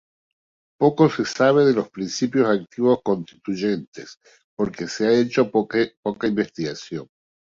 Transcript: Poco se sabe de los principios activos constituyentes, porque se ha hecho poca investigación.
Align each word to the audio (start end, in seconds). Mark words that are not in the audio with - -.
Poco 0.79 1.11
se 1.11 1.25
sabe 1.25 1.63
de 1.63 1.73
los 1.75 1.89
principios 1.91 2.49
activos 2.49 3.03
constituyentes, 3.03 4.19
porque 4.57 4.87
se 4.87 5.05
ha 5.07 5.13
hecho 5.13 5.51
poca 5.51 6.27
investigación. 6.27 7.07